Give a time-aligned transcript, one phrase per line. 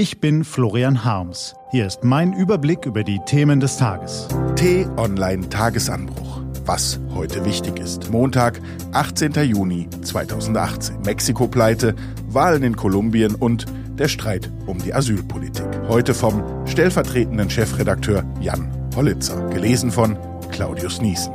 [0.00, 1.54] Ich bin Florian Harms.
[1.72, 4.28] Hier ist mein Überblick über die Themen des Tages.
[4.56, 6.40] T-Online Tagesanbruch.
[6.64, 8.10] Was heute wichtig ist.
[8.10, 9.34] Montag, 18.
[9.44, 11.02] Juni 2018.
[11.02, 11.94] Mexiko-Pleite,
[12.28, 13.66] Wahlen in Kolumbien und
[13.98, 15.66] der Streit um die Asylpolitik.
[15.86, 19.50] Heute vom stellvertretenden Chefredakteur Jan Hollitzer.
[19.50, 20.16] Gelesen von
[20.50, 21.34] Claudius Niesen.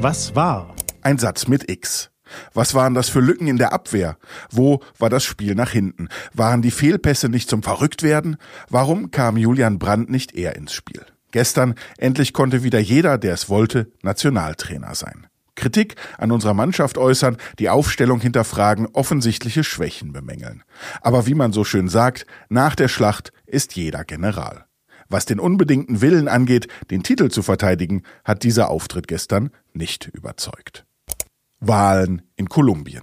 [0.00, 0.74] Was war?
[1.02, 2.13] Ein Satz mit X.
[2.52, 4.16] Was waren das für Lücken in der Abwehr?
[4.50, 6.08] Wo war das Spiel nach hinten?
[6.32, 8.36] Waren die Fehlpässe nicht zum Verrücktwerden?
[8.68, 11.04] Warum kam Julian Brandt nicht eher ins Spiel?
[11.30, 15.26] Gestern endlich konnte wieder jeder, der es wollte, Nationaltrainer sein.
[15.56, 20.62] Kritik an unserer Mannschaft äußern, die Aufstellung hinterfragen, offensichtliche Schwächen bemängeln.
[21.00, 24.66] Aber wie man so schön sagt, nach der Schlacht ist jeder General.
[25.08, 30.86] Was den unbedingten Willen angeht, den Titel zu verteidigen, hat dieser Auftritt gestern nicht überzeugt.
[31.66, 33.02] Wahlen in Kolumbien.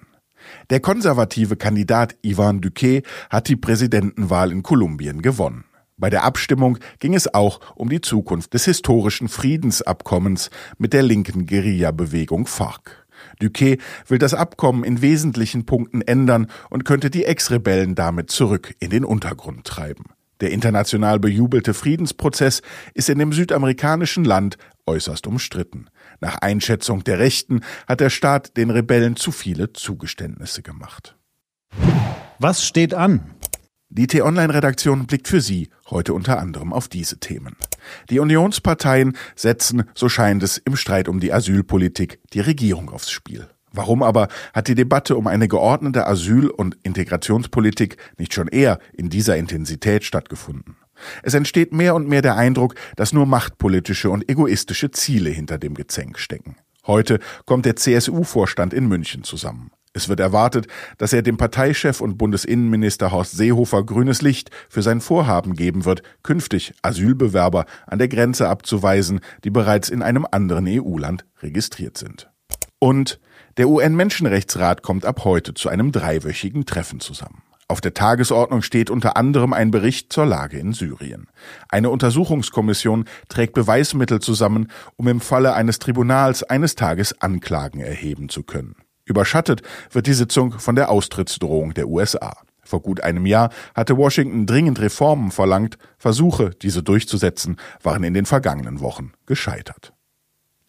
[0.70, 5.66] Der konservative Kandidat Ivan Duque hat die Präsidentenwahl in Kolumbien gewonnen.
[5.98, 11.46] Bei der Abstimmung ging es auch um die Zukunft des historischen Friedensabkommens mit der linken
[11.46, 13.06] Guerilla-Bewegung FARC.
[13.40, 18.90] Duque will das Abkommen in wesentlichen Punkten ändern und könnte die Ex-Rebellen damit zurück in
[18.90, 20.06] den Untergrund treiben.
[20.42, 22.64] Der international bejubelte Friedensprozess
[22.96, 25.90] ist in dem südamerikanischen Land äußerst umstritten.
[26.20, 31.18] Nach Einschätzung der Rechten hat der Staat den Rebellen zu viele Zugeständnisse gemacht.
[32.40, 33.36] Was steht an?
[33.94, 37.58] Die T-Online-Redaktion blickt für Sie heute unter anderem auf diese Themen.
[38.10, 43.50] Die Unionsparteien setzen, so scheint es, im Streit um die Asylpolitik die Regierung aufs Spiel.
[43.74, 49.10] Warum aber hat die Debatte um eine geordnete Asyl- und Integrationspolitik nicht schon eher in
[49.10, 50.78] dieser Intensität stattgefunden?
[51.24, 55.74] Es entsteht mehr und mehr der Eindruck, dass nur machtpolitische und egoistische Ziele hinter dem
[55.74, 56.56] Gezänk stecken.
[56.88, 59.72] Heute kommt der CSU-Vorstand in München zusammen.
[59.94, 65.02] Es wird erwartet, dass er dem Parteichef und Bundesinnenminister Horst Seehofer grünes Licht für sein
[65.02, 71.26] Vorhaben geben wird, künftig Asylbewerber an der Grenze abzuweisen, die bereits in einem anderen EU-Land
[71.42, 72.30] registriert sind.
[72.80, 73.20] Und
[73.58, 77.44] der UN-Menschenrechtsrat kommt ab heute zu einem dreiwöchigen Treffen zusammen.
[77.72, 81.30] Auf der Tagesordnung steht unter anderem ein Bericht zur Lage in Syrien.
[81.70, 84.68] Eine Untersuchungskommission trägt Beweismittel zusammen,
[84.98, 88.76] um im Falle eines Tribunals eines Tages Anklagen erheben zu können.
[89.06, 92.34] Überschattet wird die Sitzung von der Austrittsdrohung der USA.
[92.62, 98.26] Vor gut einem Jahr hatte Washington dringend Reformen verlangt, Versuche, diese durchzusetzen, waren in den
[98.26, 99.94] vergangenen Wochen gescheitert.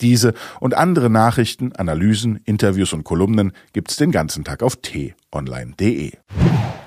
[0.01, 6.13] Diese und andere Nachrichten, Analysen, Interviews und Kolumnen gibt's den ganzen Tag auf t-online.de.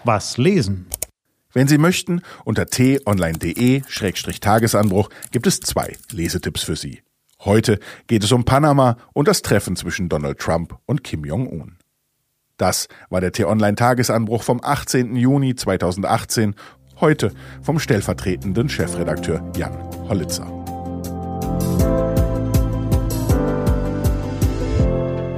[0.05, 0.87] Was lesen?
[1.51, 7.01] Wenn Sie möchten, unter t-online.de-tagesanbruch gibt es zwei Lesetipps für Sie.
[7.39, 11.79] Heute geht es um Panama und das Treffen zwischen Donald Trump und Kim Jong-un.
[12.57, 15.15] Das war der T-Online-Tagesanbruch vom 18.
[15.15, 16.53] Juni 2018,
[17.01, 17.31] heute
[17.63, 19.73] vom stellvertretenden Chefredakteur Jan
[20.07, 20.45] Hollitzer.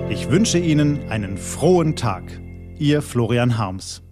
[0.09, 2.25] Ich wünsche Ihnen einen frohen Tag.
[2.79, 4.03] Ihr Florian Harms.